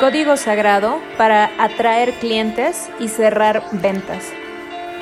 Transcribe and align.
Código 0.00 0.36
sagrado 0.36 1.00
para 1.16 1.50
atraer 1.56 2.14
clientes 2.14 2.90
y 2.98 3.06
cerrar 3.06 3.62
ventas. 3.70 4.24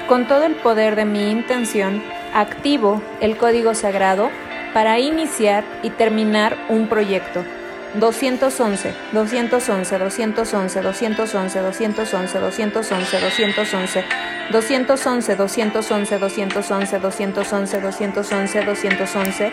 Con 0.07 0.29
todo 0.29 0.45
el 0.45 0.55
poder 0.57 0.97
de 0.97 1.07
mi 1.07 1.31
intención, 1.31 2.03
activo 2.35 3.03
el 3.23 3.39
código 3.39 3.75
sagrado 3.75 4.31
para 4.75 4.99
iniciar 4.99 5.65
y 5.83 5.89
terminar 5.89 6.59
un 6.69 6.89
proyecto. 6.89 7.43
211, 7.95 8.95
211, 9.13 9.99
211, 9.99 10.83
211, 10.83 10.83
211, 10.83 11.61
211, 11.61 12.41
211, 12.41 13.19
211, 13.21 14.05
211, 14.51 15.37
211, 15.37 16.19
211, 16.19 16.99
211, 16.99 17.81
211, 17.81 18.65
211, 18.65 19.53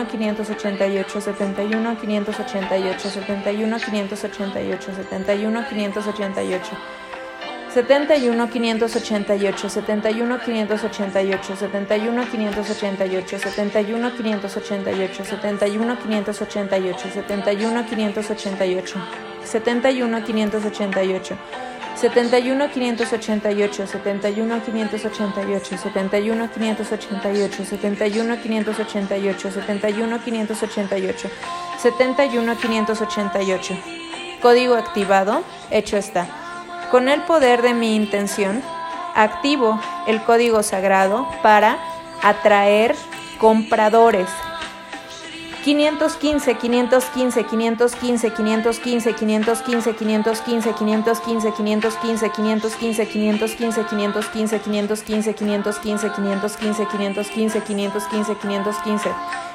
588 0.05 1.09
71 1.09 1.09
588 1.09 1.09
71 1.09 1.95
588 1.95 2.99
71 2.99 3.79
588 3.83 4.81
71 4.81 5.63
588 5.63 7.02
71 7.73 8.47
588, 8.49 9.67
71 9.67 10.39
588, 10.39 11.55
71 11.57 12.25
588, 12.27 13.39
71 13.39 14.11
588, 14.11 15.25
71 15.25 15.97
588, 15.97 17.09
71 17.11 17.83
588, 17.85 18.95
71 19.43 20.23
588. 20.23 21.37
71 21.95 22.69
588 22.69 23.87
71 23.87 24.61
588 24.61 25.77
71 25.77 26.49
588 26.49 27.65
71 27.65 28.37
588 28.39 29.53
71 29.53 30.19
588 30.19 31.29
71 31.77 32.55
588 32.57 33.77
Código 34.41 34.75
activado, 34.75 35.43
hecho 35.71 35.95
está. 35.97 36.42
Con 36.93 37.09
el 37.09 37.23
poder 37.23 37.63
de 37.63 37.73
mi 37.73 37.95
intención, 37.95 38.61
activo 39.15 39.81
el 40.05 40.21
código 40.21 40.61
sagrado 40.61 41.27
para 41.41 41.79
atraer 42.21 42.93
compradores. 43.39 44.29
515, 45.63 46.53
515, 46.55 47.45
515, 47.45 48.29
515, 48.29 49.13
515, 49.15 49.95
515, 49.95 49.95
515, 49.95 50.73
515, 50.75 52.29
515, 52.29 52.29
515, 52.31 53.07
515, 53.07 54.59
515, 54.61 55.33
515, 55.33 56.11
515, 56.11 56.85
515, 56.91 57.61
515, 57.63 58.35
515, 58.35 59.09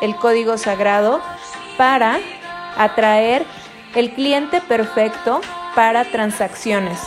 el 0.00 0.16
código 0.16 0.58
sagrado 0.58 1.20
para 1.76 2.18
atraer 2.76 3.44
el 3.94 4.12
cliente 4.12 4.60
perfecto 4.60 5.40
para 5.74 6.04
transacciones. 6.04 6.98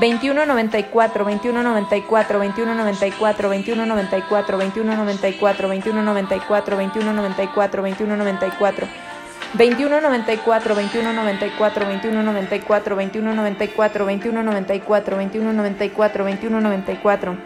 2194, 0.00 1.24
2194, 1.24 2.38
2194, 2.38 3.48
2194, 3.48 4.58
2194, 4.58 5.68
2194, 5.68 6.76
2194, 6.76 7.82
2194. 7.82 8.88
2194, 9.54 10.74
2194, 10.74 11.84
2194, 11.84 12.96
2194, 12.96 14.06
2194, 14.06 15.16
2194, 15.16 16.24
2194. 16.24 17.36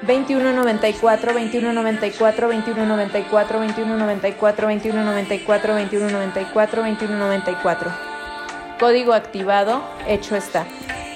2194, 0.03 1.29
2194, 1.31 2.49
2194, 2.49 3.59
2194, 3.61 4.67
2194, 4.67 5.75
2194, 5.75 6.83
2194. 6.83 7.93
Código 8.81 9.13
activado, 9.13 9.83
hecho 10.09 10.35
está. 10.35 10.67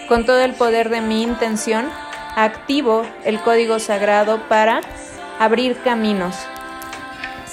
Con 0.07 0.25
todo 0.27 0.41
el 0.43 0.55
poder 0.55 0.91
de 0.91 1.01
mi 1.01 1.23
intención, 1.23 1.89
activo 2.37 3.07
el 3.25 3.41
código 3.41 3.81
sagrado 3.81 4.39
para 4.49 4.83
abrir 5.41 5.79
caminos. 5.79 6.47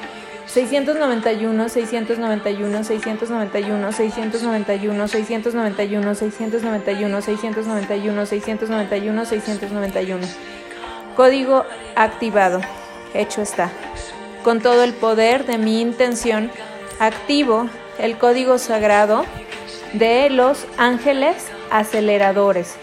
691, 0.47 1.07
691, 5.07 5.07
691, 5.07 6.15
691, 6.15 6.15
691, 6.15 7.21
691, 7.21 8.25
691, 8.25 8.25
691, 8.25 9.25
691. 9.25 10.52
Código 11.15 11.65
activado. 11.95 12.61
Hecho 13.13 13.41
está. 13.41 13.69
Con 14.43 14.61
todo 14.61 14.83
el 14.83 14.93
poder 14.93 15.45
de 15.45 15.57
mi 15.57 15.79
intención, 15.79 16.51
activo 16.99 17.69
el 17.99 18.17
código 18.17 18.57
sagrado 18.57 19.25
de 19.93 20.29
los 20.29 20.65
ángeles 20.77 21.49
aceleradores. 21.69 22.75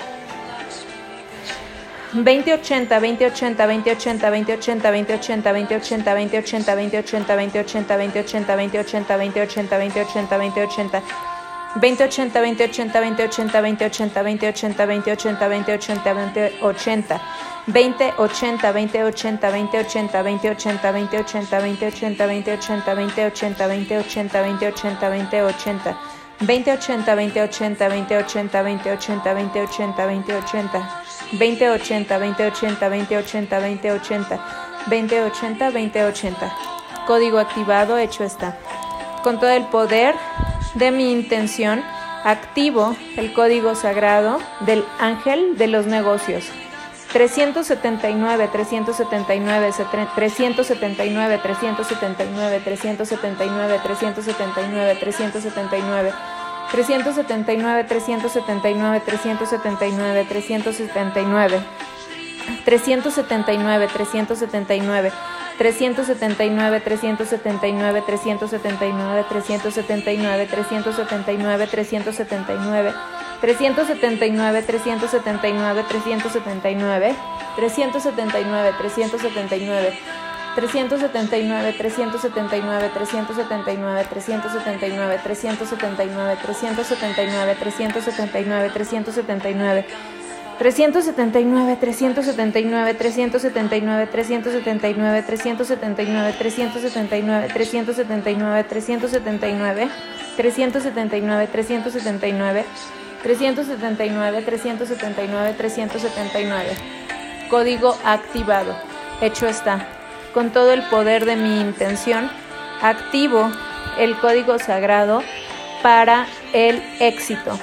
2080, 2.13 2.95
2080, 2.95 3.67
2080, 3.67 4.31
2080, 4.31 4.91
2080, 4.91 5.53
2080, 5.53 6.15
2080, 6.15 6.15
2080, 6.15 6.75
2080, 6.75 7.97
2080, 7.97 8.57
2080, 8.57 8.57
2080, 8.57 9.79
2080, 9.79 9.79
2080. 9.79 10.39
2080, 10.39 11.03
2080, 11.77 12.41
2080, 12.41 13.01
2080, 13.01 13.63
2080, 13.63 14.23
2080, 14.23 15.49
2080, 15.49 16.15
2080. 16.15 17.21
2080, 17.67 18.73
2080, 18.73 19.51
2080, 19.51 20.23
2080, 20.23 20.23
2080, 20.23 20.93
2080, 21.61 22.97
2080, 22.97 23.67
2080, 23.67 24.43
2080, 24.43 25.11
2080, 25.11 25.11
2080. 25.11 25.97
2080, 26.41 27.15
2080, 27.15 27.89
2080, 27.89 28.63
2080, 28.63 29.35
2080, 29.35 30.07
2080. 30.07 30.89
2080, 31.39 32.19
2080, 32.19 32.89
2080, 32.89 33.61
2080. 33.61 34.41
2080, 34.89 35.71
2080. 35.71 36.53
Código 37.07 37.39
activado, 37.39 37.99
hecho 37.99 38.25
está. 38.25 38.57
Con 39.23 39.39
todo 39.39 39.51
el 39.51 39.65
poder 39.67 40.15
de 40.75 40.91
mi 40.91 41.13
intención, 41.13 41.83
activo 42.25 42.97
el 43.17 43.33
código 43.33 43.75
sagrado 43.75 44.39
del 44.61 44.85
ángel 44.99 45.57
de 45.57 45.67
los 45.67 45.87
negocios. 45.87 46.45
379, 47.13 48.49
379, 48.53 49.73
379, 50.15 51.41
379, 51.45 52.61
379, 52.65 53.81
379, 53.83 54.97
379. 55.01 56.13
379, 56.71 57.85
379, 57.85 59.01
379, 59.03 60.25
379. 60.29 61.61
379, 62.65 63.89
379. 63.93 65.13
379, 65.61 66.81
379, 66.81 66.81
379, 66.81 68.01
379, 68.07 69.25
379, 69.29 70.49
379, 70.49 71.69
379, 71.69 72.95
379, 73.43 74.65
379, 74.65 74.65
379, 74.65 75.85
379. 78.79 79.93
379, 80.57 81.77
379, 81.77 81.77
379, 81.79 82.91
379, 82.95 84.09
379, 84.09 85.21
379, 85.29 86.39
379, 86.43 87.61
379. 87.61 88.73
379, 88.73 89.85
379, 90.61 91.79
379, 91.81 92.95
379, 92.95 94.07
379, 94.07 95.23
379, 95.23 95.25
379, 95.25 97.49
379, 97.49 98.65
379, 98.69 99.89
379, 100.37 102.65
379, 103.23 104.43
379, 104.45 105.55
379. 105.57 106.69
Código 107.49 107.97
activado. 108.05 108.77
Hecho 109.23 109.47
está. 109.47 109.89
Con 110.35 110.51
todo 110.51 110.75
el 110.75 110.83
poder 110.83 111.25
de 111.25 111.37
mi 111.37 111.59
intención, 111.59 112.31
activo 112.83 113.51
el 113.99 114.15
código 114.19 114.59
sagrado 114.59 115.23
para 115.83 116.27
el 116.53 116.83
éxito. 117.01 117.59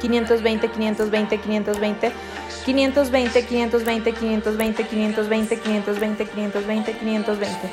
520, 0.00 0.68
520, 0.68 1.38
520, 1.38 2.12
520, 2.64 3.42
520, 3.44 4.12
520, 4.12 4.12
520, 4.12 4.84
520, 4.84 5.56
520, 5.56 5.56
520, 5.56 6.26
520, 6.26 6.26
520, 6.26 6.92
520. 6.92 7.70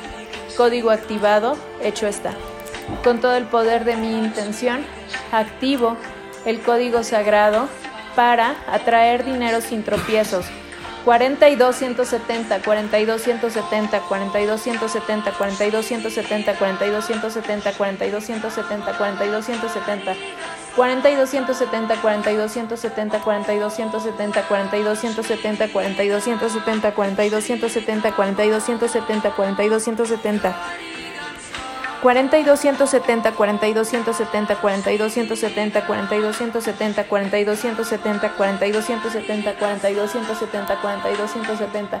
Código 0.56 0.90
activado, 0.90 1.56
hecho 1.82 2.06
está. 2.06 2.34
Con 3.02 3.20
todo 3.20 3.36
el 3.36 3.44
poder 3.44 3.84
de 3.84 3.96
mi 3.96 4.12
intención, 4.12 4.84
activo 5.32 5.96
el 6.44 6.60
código 6.60 7.02
sagrado 7.02 7.68
para 8.14 8.54
atraer 8.68 9.24
dinero 9.24 9.60
sin 9.60 9.82
tropiezos. 9.82 10.46
42 11.04 11.76
170, 11.76 12.60
42 12.60 13.22
170, 13.22 14.00
42 14.00 14.60
170, 14.62 15.32
42 15.32 15.84
cuarenta 20.76 21.08
y 21.10 21.14
doscientos 21.14 21.56
setenta 21.56 21.94
cuarenta 22.02 22.32
y 22.32 22.36
doscientos 22.36 22.80
setenta 22.80 23.20
cuarenta 23.20 23.54
y 23.54 23.58
dos 23.58 23.74
ciento 23.74 24.00
setenta 24.00 24.42
cuarenta 24.42 24.76
y 24.76 24.82
dos 24.82 24.98
ciento 24.98 25.22
setenta 25.22 25.68
cuarenta 25.68 26.04
y 26.04 26.08
doscientos 26.08 26.52
setenta 26.52 26.92
cuarenta 26.92 27.24
y 27.24 27.30
dos 27.30 27.44
cientos 27.44 27.72
setenta 27.72 28.10
cuarenta 28.12 28.44
y 28.44 28.48
doscientos 28.48 28.90
setenta 28.90 29.30
cuarenta 29.30 29.64
y 29.64 29.68
dos 29.68 29.82
ciento 29.84 30.04
setenta 30.06 30.56
cuarenta 32.02 32.42
y 32.42 32.52
doscientos 32.52 32.90
setenta 32.90 33.32
cuarenta 33.32 33.64
y 33.64 33.72
dos 33.72 33.90
ciento 33.90 34.16
setenta 34.16 34.56
cuarenta 34.60 34.92
y 34.92 34.98
dos 34.98 35.12
cientos 35.12 35.38
setenta 35.38 35.86
cuarenta 35.86 36.16
y 36.16 36.20
doscientos 36.24 36.64
setenta 36.64 37.04
cuarenta 37.06 37.38
y 37.38 37.44
dos 37.44 37.60
cientos 37.60 37.88
setenta 37.88 38.32
cuarenta 38.36 38.66
y 38.66 38.72
dos 38.72 38.84
ciento 38.84 39.10
setenta 39.10 39.54
cuarenta 39.54 39.90
y 39.90 39.94
doscientos 39.94 40.38
setenta 40.38 40.80
cuarenta 40.80 41.10
y 41.10 41.16
doscientos 41.16 41.58
setenta 41.58 42.00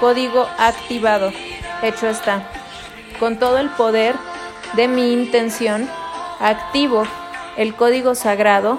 Código 0.00 0.46
activado. 0.58 1.32
Hecho 1.82 2.08
está. 2.08 2.42
Con 3.18 3.38
todo 3.38 3.58
el 3.58 3.70
poder 3.70 4.14
de 4.74 4.88
mi 4.88 5.12
intención, 5.12 5.88
activo 6.40 7.04
el 7.56 7.74
código 7.74 8.14
sagrado 8.14 8.78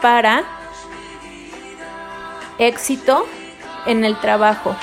para 0.00 0.44
éxito 2.58 3.26
en 3.86 4.04
el 4.04 4.18
trabajo. 4.20 4.76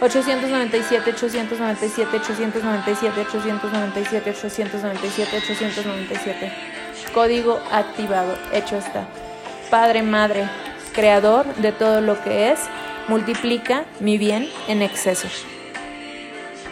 897, 0.00 1.10
897, 1.10 2.16
897, 2.16 3.20
897, 3.20 4.30
897, 4.30 5.36
897. 5.36 6.52
Código 7.14 7.58
activado. 7.72 8.36
Hecho 8.52 8.76
está. 8.76 9.06
Padre, 9.70 10.02
Madre, 10.02 10.48
Creador 10.92 11.46
de 11.56 11.72
todo 11.72 12.00
lo 12.00 12.22
que 12.22 12.50
es, 12.52 12.60
multiplica 13.08 13.84
mi 14.00 14.18
bien 14.18 14.48
en 14.68 14.82
exceso. 14.82 15.28